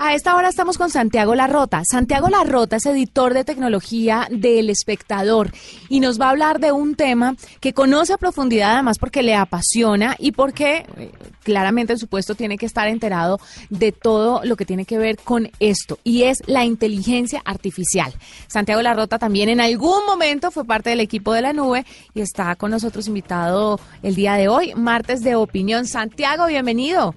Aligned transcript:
A 0.00 0.14
esta 0.14 0.36
hora 0.36 0.48
estamos 0.48 0.78
con 0.78 0.90
Santiago 0.90 1.34
Larrota. 1.34 1.82
Santiago 1.84 2.28
Larrota 2.28 2.76
es 2.76 2.86
editor 2.86 3.34
de 3.34 3.42
tecnología 3.42 4.28
del 4.30 4.70
Espectador 4.70 5.50
y 5.88 5.98
nos 5.98 6.20
va 6.20 6.26
a 6.26 6.30
hablar 6.30 6.60
de 6.60 6.70
un 6.70 6.94
tema 6.94 7.34
que 7.58 7.72
conoce 7.72 8.12
a 8.12 8.16
profundidad 8.16 8.74
además 8.74 8.98
porque 9.00 9.24
le 9.24 9.34
apasiona 9.34 10.14
y 10.16 10.30
porque 10.30 10.86
eh, 10.96 11.10
claramente 11.42 11.94
en 11.94 11.98
su 11.98 12.06
puesto 12.06 12.36
tiene 12.36 12.58
que 12.58 12.66
estar 12.66 12.86
enterado 12.86 13.40
de 13.70 13.90
todo 13.90 14.42
lo 14.44 14.54
que 14.54 14.64
tiene 14.64 14.84
que 14.84 14.98
ver 14.98 15.16
con 15.18 15.50
esto 15.58 15.98
y 16.04 16.22
es 16.22 16.44
la 16.46 16.64
inteligencia 16.64 17.42
artificial. 17.44 18.14
Santiago 18.46 18.80
Larrota 18.82 19.18
también 19.18 19.48
en 19.48 19.60
algún 19.60 20.06
momento 20.06 20.52
fue 20.52 20.64
parte 20.64 20.90
del 20.90 21.00
equipo 21.00 21.32
de 21.32 21.42
la 21.42 21.52
nube 21.52 21.84
y 22.14 22.20
está 22.20 22.54
con 22.54 22.70
nosotros 22.70 23.08
invitado 23.08 23.80
el 24.04 24.14
día 24.14 24.34
de 24.34 24.46
hoy, 24.46 24.74
martes 24.76 25.22
de 25.22 25.34
opinión. 25.34 25.86
Santiago, 25.86 26.46
bienvenido. 26.46 27.16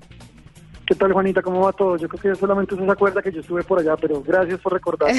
¿Qué 0.92 0.96
tal, 0.96 1.14
Juanita? 1.14 1.42
¿Cómo 1.42 1.62
va 1.62 1.72
todo? 1.72 1.96
Yo 1.96 2.10
creo 2.10 2.34
que 2.34 2.38
solamente 2.38 2.76
se 2.76 2.92
acuerda 2.92 3.22
que 3.22 3.32
yo 3.32 3.40
estuve 3.40 3.64
por 3.64 3.80
allá, 3.80 3.96
pero 3.96 4.22
gracias 4.22 4.60
por 4.60 4.74
recordar. 4.74 5.10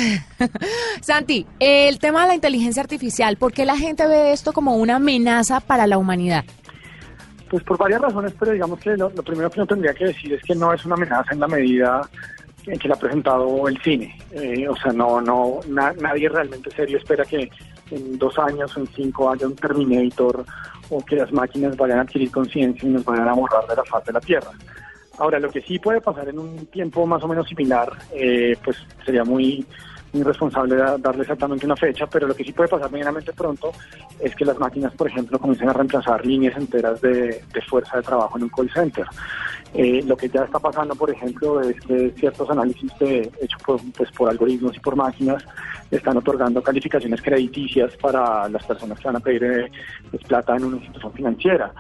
Santi, 1.00 1.47
el 1.58 1.98
tema 1.98 2.20
de 2.20 2.28
la 2.28 2.34
inteligencia 2.34 2.83
artificial, 2.83 3.38
¿por 3.38 3.55
qué 3.55 3.64
la 3.64 3.78
gente 3.78 4.06
ve 4.06 4.32
esto 4.32 4.52
como 4.52 4.77
una 4.77 4.97
amenaza 4.97 5.60
para 5.60 5.86
la 5.86 5.97
humanidad? 5.97 6.44
Pues 7.48 7.64
por 7.64 7.78
varias 7.78 8.02
razones, 8.02 8.34
pero 8.38 8.52
digamos 8.52 8.80
que 8.80 8.98
lo, 8.98 9.08
primero 9.12 9.48
que 9.48 9.60
uno 9.60 9.66
tendría 9.66 9.94
que 9.94 10.05
decir 10.05 10.34
es 10.34 10.42
que 10.42 10.55
no 10.55 10.74
es 10.74 10.84
una 10.84 10.94
amenaza 10.97 11.32
en 11.32 11.41
la 11.41 11.48
medida 11.48 12.06
en 12.66 12.78
que 12.78 12.88
la 12.88 12.94
ha 12.94 12.98
presentado 12.98 13.66
el 13.66 13.80
cine. 13.80 14.14
Eh, 14.32 14.69
o 14.69 14.77
sea, 14.77 14.92
no, 14.92 15.22
no, 15.22 15.60
nadie 15.70 16.28
realmente 16.28 16.70
serio 16.77 16.98
espera 16.98 17.25
que 17.25 17.48
en 17.91 18.19
dos 18.19 18.38
años 18.38 18.77
o 18.77 18.80
en 18.80 18.88
cinco 18.88 19.30
haya 19.30 19.47
un 19.47 19.56
Terminator 19.56 20.44
o 20.91 21.02
que 21.02 21.16
las 21.16 21.32
máquinas 21.32 21.75
vayan 21.78 22.00
a 22.00 22.02
adquirir 22.02 22.30
conciencia 22.30 22.86
y 22.86 22.92
nos 22.92 23.06
vayan 23.06 23.27
a 23.27 23.32
borrar 23.32 23.66
de 23.66 23.77
la 23.77 23.84
faz 23.84 24.04
de 24.04 24.12
la 24.12 24.20
Tierra. 24.20 24.50
Ahora, 25.18 25.38
lo 25.38 25.50
que 25.50 25.60
sí 25.60 25.78
puede 25.78 26.00
pasar 26.00 26.28
en 26.28 26.38
un 26.38 26.66
tiempo 26.66 27.06
más 27.06 27.22
o 27.22 27.28
menos 27.28 27.48
similar, 27.48 27.92
eh, 28.14 28.56
pues 28.64 28.77
sería 29.05 29.24
muy 29.24 29.64
irresponsable 30.14 30.77
darle 30.98 31.22
exactamente 31.22 31.64
una 31.64 31.77
fecha, 31.77 32.06
pero 32.06 32.27
lo 32.27 32.34
que 32.34 32.44
sí 32.44 32.52
puede 32.52 32.69
pasar 32.69 32.91
medianamente 32.91 33.32
pronto 33.32 33.72
es 34.20 34.34
que 34.34 34.44
las 34.44 34.58
máquinas, 34.58 34.92
por 34.94 35.08
ejemplo, 35.08 35.38
comiencen 35.38 35.69
a 35.69 35.72
reemplazar 35.72 36.24
líneas 36.24 36.56
enteras 36.56 37.00
de, 37.00 37.42
fuerza 37.69 37.96
de 37.96 38.02
trabajo 38.02 38.36
en 38.36 38.44
un 38.44 38.50
call 38.50 38.70
center. 38.70 39.06
Eh, 39.74 40.02
lo 40.06 40.16
que 40.16 40.28
ya 40.28 40.44
está 40.44 40.58
pasando, 40.58 40.94
por 40.94 41.10
ejemplo, 41.10 41.60
es 41.62 41.80
que 41.80 42.10
ciertos 42.19 42.50
análisis 42.50 42.92
hechos 43.00 43.62
por, 43.64 43.80
pues, 43.97 44.10
por 44.12 44.28
algoritmos 44.28 44.76
y 44.76 44.80
por 44.80 44.97
máquinas 44.97 45.42
están 45.91 46.16
otorgando 46.16 46.62
calificaciones 46.62 47.22
crediticias 47.22 47.97
para 47.97 48.48
las 48.48 48.64
personas 48.64 48.98
que 48.98 49.06
van 49.06 49.16
a 49.16 49.20
pedir 49.20 49.44
eh, 49.44 49.72
pues, 50.10 50.22
plata 50.24 50.56
en 50.56 50.64
una 50.64 50.76
institución 50.76 51.12
financiera. 51.12 51.72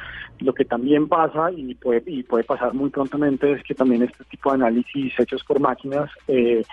Lo 0.42 0.52
que 0.52 0.64
también 0.64 1.08
pasa 1.08 1.50
y 1.52 1.74
puede, 1.74 2.02
y 2.06 2.22
puede 2.24 2.44
pasar 2.44 2.74
muy 2.74 2.90
prontamente 2.90 3.52
es 3.52 3.62
que 3.62 3.74
también 3.74 4.02
este 4.02 4.24
tipo 4.24 4.50
de 4.50 4.56
análisis 4.56 5.12
hechos 5.18 5.44
por 5.44 5.60
máquinas 5.60 6.10
eh, 6.26 6.64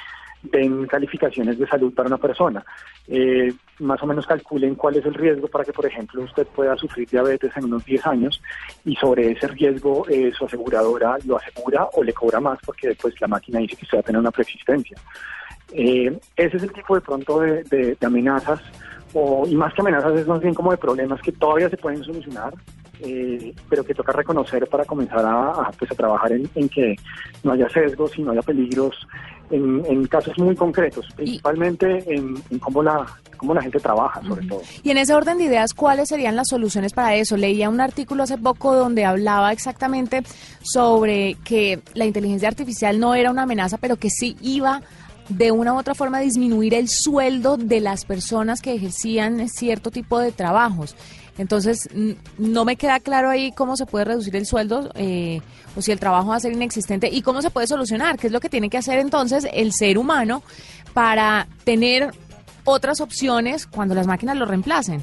den 0.42 0.88
calificaciones 0.88 1.60
de 1.60 1.68
salud 1.68 1.94
para 1.94 2.08
una 2.08 2.18
persona. 2.18 2.66
Eh, 3.08 3.54
más 3.80 4.02
o 4.02 4.08
menos 4.08 4.26
calculen 4.26 4.74
cuál 4.74 4.96
es 4.96 5.06
el 5.06 5.14
riesgo 5.14 5.48
para 5.48 5.64
que, 5.64 5.74
por 5.74 5.86
ejemplo, 5.86 6.24
usted 6.24 6.48
pueda 6.48 6.76
sufrir 6.78 7.08
diabetes 7.08 7.56
en 7.58 7.66
unos 7.66 7.86
10 7.86 8.08
años 8.08 8.42
y 8.86 8.96
sobre 8.96 9.32
ese 9.32 9.48
riesgo 9.48 10.08
eh, 10.10 10.32
su 10.36 10.46
aseguradora 10.46 11.18
lo 11.26 11.38
asegura 11.38 11.88
o 11.94 12.04
le 12.04 12.14
cobra 12.14 12.40
más 12.40 12.58
porque 12.66 12.96
pues, 13.00 13.20
la 13.22 13.28
máquina 13.28 13.60
dice 13.60 13.76
que 13.76 13.84
usted 13.84 13.98
va 13.98 14.02
a 14.02 14.04
tener 14.04 14.20
una 14.20 14.32
preexistencia. 14.32 14.98
ese 15.72 16.18
es 16.58 16.64
el 16.64 16.74
tipo 16.74 16.96
de 16.96 17.02
pronto 17.02 17.42
de, 17.42 17.98
amenazas, 18.02 18.62
o, 19.14 19.46
y 19.48 19.56
más 19.56 19.74
que 19.74 19.82
amenazas 19.82 20.20
es 20.20 20.28
más 20.28 20.40
bien 20.40 20.56
como 20.56 20.72
de 20.72 20.78
problemas 20.78 21.22
que 21.22 21.32
todavía 21.32 21.70
se 21.70 21.78
pueden 21.78 22.04
solucionar, 22.04 22.54
eh, 23.02 23.54
pero 23.70 23.84
que 23.84 23.94
toca 23.94 24.12
reconocer 24.12 24.68
para 24.68 24.86
comenzar 24.86 25.26
a, 25.26 25.72
pues, 25.78 25.92
a 25.92 25.96
trabajar 25.96 26.32
en, 26.34 26.70
que 26.70 26.96
no 27.44 27.54
haya 27.54 27.70
sesgos 27.70 28.18
y 28.18 28.22
no 28.22 28.32
haya 28.32 28.42
peligros 28.42 29.08
en, 29.52 30.06
casos 30.08 30.38
muy 30.38 30.56
concretos, 30.56 31.08
principalmente 31.16 32.04
en, 32.14 32.36
cómo, 32.60 32.84
la, 32.84 33.06
cómo 33.38 33.54
la 33.54 33.62
gente 33.62 33.80
trabaja, 33.80 34.22
sobre 34.22 34.46
todo. 34.48 34.62
Y 34.84 34.92
en 34.92 34.98
ese 34.98 35.14
orden 35.14 35.38
de 35.38 35.46
ideas, 35.46 35.74
¿cuáles 35.74 36.10
serían 36.10 36.36
las 36.36 36.50
soluciones 36.50 36.94
para 36.94 37.16
eso? 37.16 37.38
Leía 37.38 37.70
un 37.70 37.82
artículo 37.82 38.24
hace 38.24 38.38
poco 38.38 38.76
donde 38.76 39.06
hablaba 39.06 39.52
exactamente 39.52 40.22
sobre 40.62 41.36
que 41.44 41.80
la 41.94 42.06
inteligencia 42.06 42.48
artificial 42.48 43.00
no 43.00 43.16
era 43.16 43.32
una 43.32 43.44
amenaza, 43.44 43.78
pero 43.78 43.96
que 43.96 44.10
sí 44.10 44.36
iba 44.42 44.82
de 45.30 45.52
una 45.52 45.74
u 45.74 45.78
otra 45.78 45.96
forma 45.96 46.18
a 46.18 46.22
disminuir 46.22 46.74
el 46.74 46.90
sueldo 46.90 47.56
de 47.56 47.80
las 47.80 48.04
personas 48.04 48.62
que 48.62 48.74
ejercían 48.74 49.48
cierto 49.48 49.92
tipo 49.92 50.20
de 50.20 50.32
trabajos. 50.32 50.96
Entonces, 51.40 51.90
no 52.38 52.66
me 52.66 52.76
queda 52.76 53.00
claro 53.00 53.30
ahí 53.30 53.54
cómo 53.54 53.78
se 53.78 53.86
puede 53.86 54.04
reducir 54.04 54.36
el 54.36 54.46
sueldo 54.46 54.90
eh, 54.96 55.40
o 55.74 55.82
si 55.82 55.94
el 55.94 56.00
trabajo 56.00 56.28
va 56.28 56.36
a 56.36 56.40
ser 56.42 56.52
inexistente 56.52 57.08
y 57.10 57.22
cómo 57.22 57.42
se 57.42 57.50
puede 57.50 57.66
solucionar, 57.66 58.18
qué 58.20 58.28
es 58.28 58.34
lo 58.34 58.42
que 58.42 58.50
tiene 58.50 58.70
que 58.70 58.78
hacer 58.78 59.00
entonces 59.00 59.48
el 59.54 59.72
ser 59.72 59.98
humano 59.98 60.44
para 60.94 61.48
tener 61.64 62.12
otras 62.66 63.00
opciones 63.00 63.68
cuando 63.68 63.96
las 63.96 64.06
máquinas 64.06 64.36
lo 64.36 64.46
reemplacen. 64.46 65.02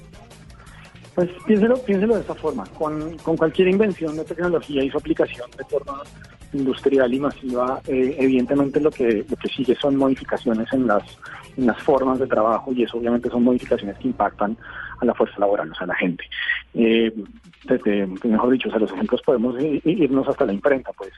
Pues 1.14 1.30
piénselo, 1.46 1.78
piénselo 1.78 2.16
de 2.16 2.20
esta 2.20 2.34
forma, 2.34 2.66
con, 2.78 3.16
con 3.16 3.38
cualquier 3.38 3.68
invención 3.68 4.14
de 4.14 4.24
tecnología 4.24 4.84
y 4.84 4.90
su 4.90 4.98
aplicación 4.98 5.50
de 5.56 5.64
forma 5.64 6.02
industrial 6.52 7.14
y 7.14 7.18
masiva, 7.18 7.80
eh, 7.86 8.14
evidentemente 8.18 8.78
lo 8.78 8.90
que, 8.90 9.24
lo 9.26 9.36
que 9.36 9.48
sigue 9.48 9.74
son 9.76 9.96
modificaciones 9.96 10.70
en 10.74 10.86
las, 10.86 11.02
en 11.56 11.64
las 11.64 11.82
formas 11.82 12.18
de 12.18 12.26
trabajo 12.26 12.74
y 12.74 12.82
eso 12.82 12.98
obviamente 12.98 13.30
son 13.30 13.42
modificaciones 13.42 13.96
que 13.96 14.08
impactan 14.08 14.54
a 15.00 15.04
la 15.04 15.14
fuerza 15.14 15.38
laboral, 15.38 15.70
o 15.70 15.74
sea, 15.74 15.84
a 15.84 15.88
la 15.88 15.94
gente. 15.94 16.24
Eh, 16.74 17.12
mejor 18.24 18.50
dicho, 18.50 18.68
o 18.68 18.70
sea, 18.70 18.80
los 18.80 18.92
ejemplos 18.92 19.22
podemos 19.22 19.56
irnos 19.84 20.28
hasta 20.28 20.46
la 20.46 20.52
imprenta, 20.52 20.92
pues. 20.92 21.12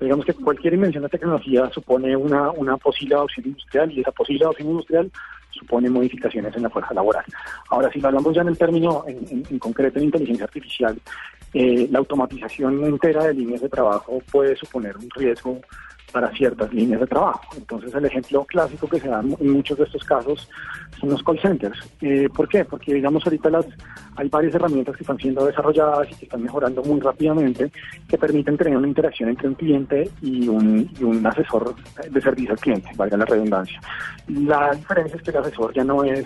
digamos 0.00 0.24
que 0.24 0.34
cualquier 0.34 0.74
invención 0.74 1.02
de 1.02 1.08
tecnología 1.08 1.70
supone 1.72 2.16
una, 2.16 2.50
una 2.50 2.76
posible 2.76 3.14
adopción 3.14 3.46
industrial 3.46 3.90
y 3.92 4.00
esa 4.00 4.12
posible 4.12 4.44
adopción 4.44 4.70
industrial 4.70 5.10
supone 5.50 5.88
modificaciones 5.88 6.54
en 6.56 6.64
la 6.64 6.70
fuerza 6.70 6.94
laboral. 6.94 7.24
Ahora, 7.70 7.90
si 7.92 8.00
lo 8.00 8.08
hablamos 8.08 8.34
ya 8.34 8.42
en 8.42 8.48
el 8.48 8.58
término, 8.58 9.04
en, 9.06 9.58
concreto 9.58 9.98
en 9.98 10.06
inteligencia 10.06 10.44
artificial, 10.44 10.98
eh, 11.52 11.88
la 11.90 12.00
automatización 12.00 12.84
entera 12.84 13.24
de 13.24 13.34
líneas 13.34 13.60
de 13.60 13.68
trabajo 13.68 14.20
puede 14.30 14.56
suponer 14.56 14.96
un 14.96 15.08
riesgo 15.10 15.60
para 16.14 16.30
ciertas 16.30 16.72
líneas 16.72 17.00
de 17.00 17.08
trabajo. 17.08 17.42
Entonces 17.56 17.92
el 17.92 18.04
ejemplo 18.04 18.44
clásico 18.44 18.86
que 18.86 19.00
se 19.00 19.08
da 19.08 19.20
en 19.20 19.50
muchos 19.50 19.76
de 19.76 19.82
estos 19.82 20.04
casos 20.04 20.48
son 21.00 21.10
los 21.10 21.20
call 21.24 21.40
centers. 21.40 21.76
Eh, 22.00 22.28
¿Por 22.32 22.48
qué? 22.48 22.64
Porque 22.64 22.94
digamos 22.94 23.26
ahorita 23.26 23.50
las, 23.50 23.66
hay 24.14 24.28
varias 24.28 24.54
herramientas 24.54 24.96
que 24.96 25.02
están 25.02 25.18
siendo 25.18 25.44
desarrolladas 25.44 26.08
y 26.12 26.14
que 26.14 26.26
están 26.26 26.44
mejorando 26.44 26.84
muy 26.84 27.00
rápidamente 27.00 27.72
que 28.08 28.16
permiten 28.16 28.56
tener 28.56 28.76
una 28.76 28.86
interacción 28.86 29.28
entre 29.30 29.48
un 29.48 29.54
cliente 29.54 30.08
y 30.22 30.46
un, 30.46 30.88
y 31.00 31.02
un 31.02 31.26
asesor 31.26 31.74
de 32.08 32.20
servicio 32.20 32.52
al 32.52 32.60
cliente, 32.60 32.90
valga 32.94 33.16
la 33.16 33.24
redundancia. 33.24 33.80
La 34.28 34.72
diferencia 34.72 35.16
es 35.16 35.22
que 35.22 35.30
el 35.30 35.38
asesor 35.38 35.74
ya 35.74 35.82
no 35.82 36.04
es 36.04 36.24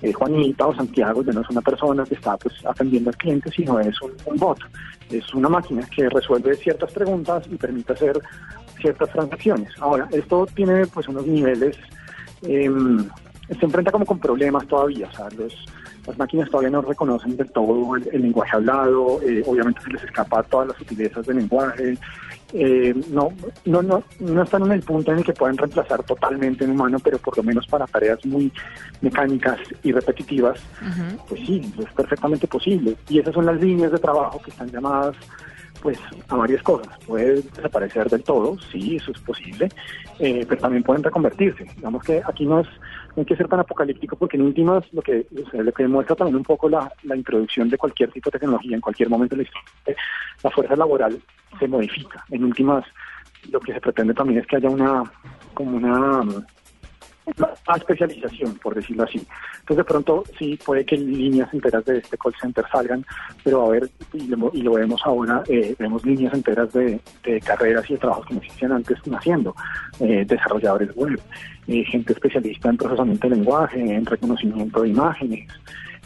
eh, 0.00 0.12
Juanita 0.12 0.68
o 0.68 0.76
Santiago, 0.76 1.24
ya 1.24 1.32
no 1.32 1.40
es 1.40 1.50
una 1.50 1.60
persona 1.60 2.04
que 2.04 2.14
está 2.14 2.36
pues 2.36 2.54
atendiendo 2.64 3.10
al 3.10 3.16
cliente, 3.16 3.50
sino 3.50 3.80
es 3.80 4.00
un, 4.00 4.12
un 4.26 4.36
bot, 4.36 4.60
es 5.10 5.34
una 5.34 5.48
máquina 5.48 5.84
que 5.86 6.08
resuelve 6.08 6.54
ciertas 6.54 6.92
preguntas 6.92 7.44
y 7.50 7.56
permite 7.56 7.94
hacer 7.94 8.20
ciertas 8.80 9.10
transacciones. 9.10 9.70
Ahora, 9.80 10.08
esto 10.12 10.46
tiene 10.54 10.86
pues 10.86 11.08
unos 11.08 11.26
niveles, 11.26 11.76
em, 12.42 13.08
se 13.48 13.64
enfrenta 13.64 13.92
como 13.92 14.06
con 14.06 14.18
problemas 14.18 14.66
todavía, 14.66 15.08
o 15.08 15.16
sea, 15.16 15.28
los, 15.36 15.54
las 16.06 16.18
máquinas 16.18 16.50
todavía 16.50 16.70
no 16.70 16.82
reconocen 16.82 17.36
del 17.36 17.50
todo 17.50 17.96
el, 17.96 18.22
lenguaje 18.22 18.56
hablado, 18.56 19.20
eh, 19.22 19.42
obviamente 19.46 19.80
se 19.82 19.90
les 19.90 20.04
escapa 20.04 20.42
todas 20.44 20.68
las 20.68 20.76
sutilezas 20.78 21.26
del 21.26 21.36
lenguaje, 21.36 21.98
eh, 22.56 22.94
no, 23.10 23.32
no, 23.64 23.82
no, 23.82 24.04
no 24.20 24.42
están 24.42 24.62
en 24.62 24.72
el 24.72 24.82
punto 24.82 25.10
en 25.10 25.18
el 25.18 25.24
que 25.24 25.32
puedan 25.32 25.56
reemplazar 25.56 26.04
totalmente 26.04 26.64
un 26.64 26.70
humano, 26.70 26.98
pero 27.02 27.18
por 27.18 27.36
lo 27.36 27.42
menos 27.42 27.66
para 27.66 27.84
tareas 27.86 28.24
muy 28.24 28.52
mecánicas 29.00 29.58
y 29.82 29.90
repetitivas, 29.90 30.60
pues 31.28 31.40
sí, 31.44 31.72
es 31.80 31.92
perfectamente 31.92 32.46
posible. 32.46 32.96
Y 33.08 33.18
esas 33.18 33.34
son 33.34 33.46
las 33.46 33.60
líneas 33.60 33.90
de 33.90 33.98
trabajo 33.98 34.40
que 34.40 34.52
están 34.52 34.70
llamadas 34.70 35.16
pues 35.82 35.98
a 36.28 36.36
varias 36.36 36.62
cosas. 36.62 36.96
Puede 37.06 37.42
desaparecer 37.42 38.08
del 38.08 38.22
todo, 38.22 38.58
sí, 38.72 38.96
eso 38.96 39.12
es 39.12 39.20
posible, 39.20 39.68
eh, 40.18 40.44
pero 40.48 40.60
también 40.60 40.82
pueden 40.82 41.02
reconvertirse. 41.02 41.64
Digamos 41.76 42.02
que 42.04 42.22
aquí 42.24 42.46
no 42.46 42.60
es 42.60 42.68
no 43.16 43.20
hay 43.20 43.26
que 43.26 43.36
ser 43.36 43.46
tan 43.46 43.60
apocalíptico 43.60 44.16
porque 44.16 44.36
en 44.36 44.42
últimas 44.42 44.84
lo 44.92 45.00
que 45.00 45.26
lo 45.30 45.72
que 45.72 45.82
demuestra 45.84 46.16
también 46.16 46.36
un 46.36 46.42
poco 46.42 46.68
la, 46.68 46.92
la 47.04 47.16
introducción 47.16 47.68
de 47.68 47.78
cualquier 47.78 48.10
tipo 48.10 48.28
de 48.28 48.38
tecnología 48.38 48.74
en 48.74 48.80
cualquier 48.80 49.08
momento 49.08 49.36
de 49.36 49.42
la 49.42 49.48
historia, 49.48 50.02
la 50.42 50.50
fuerza 50.50 50.76
laboral 50.76 51.20
se 51.58 51.68
modifica. 51.68 52.24
En 52.30 52.44
últimas 52.44 52.84
lo 53.50 53.60
que 53.60 53.72
se 53.72 53.80
pretende 53.80 54.14
también 54.14 54.40
es 54.40 54.46
que 54.46 54.56
haya 54.56 54.68
una 54.68 55.04
como 55.52 55.76
una 55.76 56.22
a 57.66 57.76
especialización, 57.76 58.54
por 58.56 58.74
decirlo 58.74 59.04
así. 59.04 59.18
Entonces, 59.60 59.76
de 59.78 59.84
pronto, 59.84 60.24
sí, 60.38 60.58
puede 60.64 60.84
que 60.84 60.96
líneas 60.96 61.52
enteras 61.54 61.84
de 61.86 61.98
este 61.98 62.18
call 62.18 62.34
center 62.40 62.64
salgan, 62.70 63.04
pero 63.42 63.66
a 63.66 63.68
ver, 63.70 63.90
y 64.12 64.26
lo, 64.26 64.72
vemos 64.72 65.00
ahora, 65.04 65.42
eh, 65.48 65.74
vemos 65.78 66.04
líneas 66.04 66.34
enteras 66.34 66.72
de, 66.72 67.00
carreras 67.44 67.88
y 67.88 67.94
de 67.94 67.98
trabajos 67.98 68.26
que 68.26 68.34
no 68.34 68.40
existían 68.40 68.72
antes 68.72 68.98
naciendo, 69.06 69.54
eh, 70.00 70.24
desarrolladores 70.26 70.94
web, 70.94 71.20
eh, 71.66 71.84
gente 71.84 72.12
especialista 72.12 72.68
en 72.68 72.76
procesamiento 72.76 73.28
de 73.28 73.36
lenguaje, 73.36 73.80
en 73.80 74.04
reconocimiento 74.04 74.82
de 74.82 74.88
imágenes. 74.90 75.48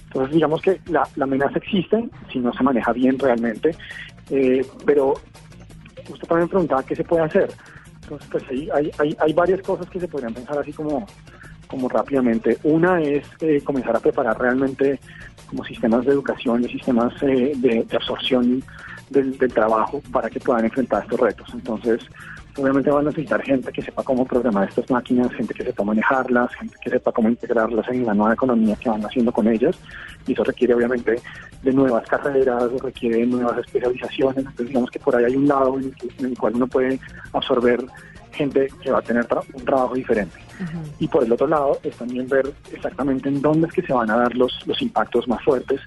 Entonces, 0.04 0.34
digamos 0.34 0.62
que 0.62 0.80
la, 0.86 1.06
amenaza 1.20 1.58
existe 1.58 2.08
si 2.32 2.38
no 2.38 2.52
se 2.52 2.62
maneja 2.62 2.92
bien 2.92 3.18
realmente, 3.18 3.74
pero 4.86 5.14
usted 6.08 6.28
también 6.28 6.48
preguntaba 6.48 6.82
qué 6.82 6.94
se 6.94 7.04
puede 7.04 7.24
hacer. 7.24 7.50
Entonces, 8.08 8.28
pues 8.30 8.44
hay, 8.48 8.90
hay, 8.98 9.16
hay, 9.18 9.32
varias 9.34 9.60
cosas 9.60 9.88
que 9.90 10.00
se 10.00 10.08
podrían 10.08 10.32
pensar 10.32 10.58
así 10.58 10.72
como, 10.72 11.06
como 11.66 11.88
rápidamente. 11.90 12.56
Una 12.62 13.02
es 13.02 13.24
eh, 13.40 13.60
comenzar 13.62 13.94
a 13.94 14.00
preparar 14.00 14.38
realmente 14.40 14.98
como 15.46 15.62
sistemas 15.64 16.06
de 16.06 16.12
educación 16.12 16.64
y 16.64 16.68
sistemas 16.68 17.12
eh, 17.22 17.52
de, 17.56 17.86
absorción 17.94 18.62
del, 19.10 19.36
del, 19.38 19.52
trabajo 19.52 20.02
para 20.12 20.28
que 20.30 20.40
puedan 20.40 20.64
enfrentar 20.64 21.02
estos 21.02 21.20
retos. 21.20 21.48
Entonces, 21.52 22.00
obviamente 22.58 22.90
van 22.90 23.06
a 23.06 23.10
necesitar 23.10 23.42
gente 23.42 23.72
que 23.72 23.82
sepa 23.82 24.02
cómo 24.02 24.24
programar 24.24 24.68
estas 24.68 24.90
máquinas, 24.90 25.32
gente 25.32 25.54
que 25.54 25.64
sepa 25.64 25.84
manejarlas, 25.84 26.54
gente 26.54 26.76
que 26.82 26.90
sepa 26.90 27.12
cómo 27.12 27.28
integrarlas 27.28 27.88
en 27.88 28.06
la 28.06 28.14
nueva 28.14 28.34
economía 28.34 28.76
que 28.76 28.88
van 28.88 29.04
haciendo 29.04 29.32
con 29.32 29.48
ellas. 29.48 29.76
Y 30.26 30.32
eso 30.32 30.44
requiere 30.44 30.74
obviamente 30.74 31.20
de 31.62 31.72
nuevas 31.72 32.06
carreras, 32.08 32.70
requiere 32.82 33.18
de 33.18 33.26
nuevas 33.26 33.58
especializaciones. 33.58 34.38
Entonces 34.38 34.68
digamos 34.68 34.90
que 34.90 34.98
por 34.98 35.16
ahí 35.16 35.24
hay 35.24 35.36
un 35.36 35.48
lado 35.48 35.78
en 35.78 35.94
el, 36.24 36.38
cual 36.38 36.56
uno 36.56 36.66
puede 36.66 36.98
absorber 37.32 37.84
gente 38.32 38.68
que 38.82 38.90
va 38.90 38.98
a 38.98 39.02
tener 39.02 39.26
un 39.54 39.64
trabajo 39.64 39.94
diferente. 39.94 40.38
Y 40.98 41.06
por 41.08 41.24
el 41.24 41.32
otro 41.32 41.46
lado 41.46 41.78
es 41.82 41.96
también 41.96 42.28
ver 42.28 42.52
exactamente 42.72 43.28
en 43.28 43.40
dónde 43.40 43.68
es 43.68 43.72
que 43.72 43.82
se 43.82 43.92
van 43.92 44.10
a 44.10 44.16
dar 44.16 44.34
los, 44.34 44.66
los 44.66 44.80
impactos 44.82 45.26
más 45.28 45.42
fuertes 45.44 45.80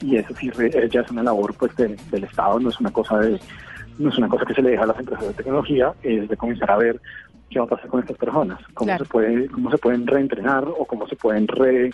y 0.00 0.16
eso 0.16 0.34
sí 0.38 0.50
ya 0.90 1.00
es 1.00 1.10
una 1.10 1.22
labor 1.22 1.54
pues 1.54 1.74
del 1.76 2.24
Estado, 2.24 2.60
no 2.60 2.70
es 2.70 2.80
una 2.80 2.90
cosa 2.90 3.18
de 3.18 3.40
no 3.98 4.10
es 4.10 4.18
una 4.18 4.28
cosa 4.28 4.44
que 4.44 4.54
se 4.54 4.62
le 4.62 4.70
deja 4.70 4.84
a 4.84 4.86
las 4.86 4.98
empresas 4.98 5.26
de 5.26 5.34
tecnología, 5.34 5.92
es 6.02 6.28
de 6.28 6.36
comenzar 6.36 6.70
a 6.70 6.76
ver 6.76 7.00
qué 7.50 7.58
va 7.58 7.64
a 7.64 7.68
pasar 7.68 7.88
con 7.88 8.00
estas 8.00 8.16
personas, 8.16 8.60
cómo 8.74 8.96
se 8.96 9.04
puede, 9.04 9.48
cómo 9.48 9.70
se 9.70 9.78
pueden 9.78 10.06
reentrenar 10.06 10.64
o 10.68 10.84
cómo 10.84 11.08
se 11.08 11.16
pueden 11.16 11.48
re 11.48 11.90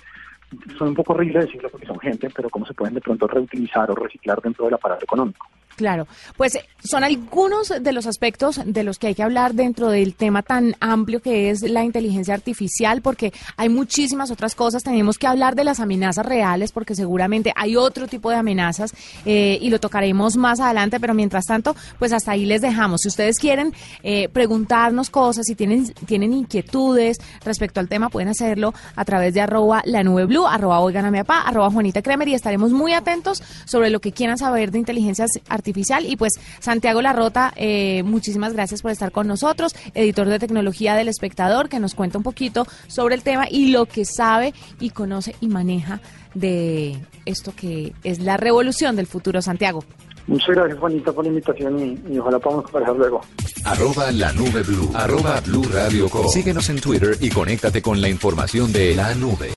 son 0.78 0.88
un 0.88 0.94
poco 0.94 1.14
horribles 1.14 1.46
decirlo 1.46 1.68
porque 1.70 1.86
son 1.86 1.98
gente, 1.98 2.28
pero 2.34 2.50
cómo 2.50 2.66
se 2.66 2.74
pueden 2.74 2.94
de 2.94 3.00
pronto 3.00 3.26
reutilizar 3.26 3.90
o 3.90 3.94
reciclar 3.94 4.40
dentro 4.40 4.66
del 4.66 4.74
aparato 4.74 5.04
económico. 5.04 5.46
Claro, 5.76 6.06
pues 6.36 6.54
eh, 6.54 6.64
son 6.84 7.02
algunos 7.02 7.72
de 7.80 7.92
los 7.92 8.06
aspectos 8.06 8.60
de 8.64 8.84
los 8.84 8.98
que 8.98 9.08
hay 9.08 9.14
que 9.14 9.22
hablar 9.22 9.54
dentro 9.54 9.90
del 9.90 10.14
tema 10.14 10.42
tan 10.42 10.76
amplio 10.80 11.20
que 11.20 11.50
es 11.50 11.62
la 11.62 11.82
inteligencia 11.82 12.34
artificial, 12.34 13.02
porque 13.02 13.32
hay 13.56 13.68
muchísimas 13.68 14.30
otras 14.30 14.54
cosas. 14.54 14.84
Tenemos 14.84 15.18
que 15.18 15.26
hablar 15.26 15.56
de 15.56 15.64
las 15.64 15.80
amenazas 15.80 16.26
reales, 16.26 16.70
porque 16.70 16.94
seguramente 16.94 17.52
hay 17.56 17.76
otro 17.76 18.06
tipo 18.06 18.30
de 18.30 18.36
amenazas 18.36 18.92
eh, 19.24 19.58
y 19.60 19.70
lo 19.70 19.80
tocaremos 19.80 20.36
más 20.36 20.60
adelante, 20.60 21.00
pero 21.00 21.14
mientras 21.14 21.46
tanto, 21.46 21.74
pues 21.98 22.12
hasta 22.12 22.32
ahí 22.32 22.44
les 22.44 22.60
dejamos. 22.60 23.00
Si 23.00 23.08
ustedes 23.08 23.38
quieren 23.38 23.72
eh, 24.02 24.28
preguntarnos 24.28 25.10
cosas, 25.10 25.46
si 25.46 25.56
tienen, 25.56 25.92
tienen 26.06 26.32
inquietudes 26.32 27.18
respecto 27.44 27.80
al 27.80 27.88
tema, 27.88 28.10
pueden 28.10 28.28
hacerlo 28.28 28.74
a 28.94 29.04
través 29.04 29.34
de 29.34 29.40
arroba 29.40 29.82
la 29.86 30.04
nube 30.04 30.26
blue, 30.26 30.46
arroba 30.46 30.78
oigan 30.80 31.04
a 31.04 31.10
mi 31.10 31.18
arroba 31.18 31.70
Juanita 31.70 32.02
Kremer 32.02 32.28
y 32.28 32.34
estaremos 32.34 32.70
muy 32.70 32.92
atentos 32.92 33.42
sobre 33.64 33.90
lo 33.90 34.00
que 34.00 34.12
quieran 34.12 34.38
saber 34.38 34.70
de 34.70 34.78
inteligencia 34.78 35.24
artificial 35.48 35.63
artificial. 35.64 36.04
Y 36.06 36.16
pues 36.16 36.34
Santiago 36.60 37.00
Larrota, 37.00 37.52
eh, 37.56 38.02
muchísimas 38.04 38.52
gracias 38.52 38.82
por 38.82 38.90
estar 38.90 39.10
con 39.12 39.26
nosotros, 39.26 39.74
editor 39.94 40.28
de 40.28 40.38
tecnología 40.38 40.94
del 40.94 41.08
espectador, 41.08 41.68
que 41.68 41.80
nos 41.80 41.94
cuenta 41.94 42.18
un 42.18 42.24
poquito 42.24 42.66
sobre 42.86 43.14
el 43.14 43.22
tema 43.22 43.46
y 43.50 43.70
lo 43.70 43.86
que 43.86 44.04
sabe 44.04 44.52
y 44.78 44.90
conoce 44.90 45.34
y 45.40 45.48
maneja 45.48 46.00
de 46.34 46.98
esto 47.24 47.52
que 47.56 47.94
es 48.02 48.18
la 48.18 48.36
revolución 48.36 48.96
del 48.96 49.06
futuro, 49.06 49.40
Santiago. 49.40 49.84
Muchas 50.26 50.48
gracias, 50.48 50.78
Juanita, 50.78 51.12
por 51.12 51.24
la 51.24 51.28
invitación 51.28 52.00
y, 52.10 52.18
ojalá 52.18 52.38
podamos 52.38 52.64
conversar 52.64 52.96
luego. 52.96 53.20
Arroba 53.64 54.10
la 54.10 54.32
nube 54.32 54.62
blue. 54.62 54.90
Arroba 54.94 55.40
blue 55.40 55.64
radio 55.70 56.08
Síguenos 56.28 56.68
en 56.70 56.80
Twitter 56.80 57.16
y 57.20 57.28
conéctate 57.28 57.82
con 57.82 58.00
la 58.00 58.08
información 58.08 58.72
de 58.72 58.94
la 58.94 59.14
nube. 59.14 59.50